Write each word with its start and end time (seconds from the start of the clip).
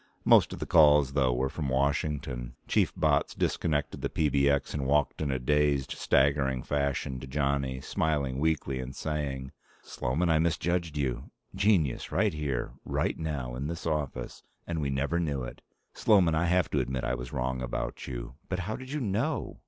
Most 0.25 0.51
of 0.51 0.57
the 0.57 0.65
calls, 0.65 1.13
though, 1.13 1.31
were 1.31 1.47
from 1.47 1.69
Washington. 1.69 2.55
Chief 2.67 2.91
Botts 2.97 3.35
disconnected 3.35 4.01
the 4.01 4.09
PBX 4.09 4.73
and 4.73 4.87
walked 4.87 5.21
in 5.21 5.29
a 5.29 5.37
dazed, 5.37 5.91
staggering 5.91 6.63
fashion 6.63 7.19
to 7.19 7.27
Johnny, 7.27 7.79
smiling 7.81 8.39
weakly 8.39 8.79
and 8.79 8.95
saying: 8.95 9.51
"Sloman, 9.83 10.27
I 10.27 10.39
misjudged 10.39 10.97
you. 10.97 11.25
Genius, 11.53 12.11
right 12.11 12.33
here, 12.33 12.71
right 12.83 13.19
now, 13.19 13.53
in 13.53 13.67
this 13.67 13.85
office, 13.85 14.41
and 14.65 14.81
we 14.81 14.89
never 14.89 15.19
knew 15.19 15.43
it. 15.43 15.61
Sloman, 15.93 16.33
I 16.33 16.45
have 16.45 16.71
to 16.71 16.79
admit 16.79 17.03
I 17.03 17.13
was 17.13 17.31
wrong 17.31 17.61
about 17.61 18.07
you. 18.07 18.33
But 18.49 18.61
how 18.61 18.75
did 18.77 18.91
you 18.91 19.01
know? 19.01 19.59